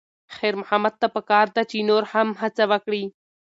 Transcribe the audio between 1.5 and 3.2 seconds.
ده چې نور هم هڅه وکړي.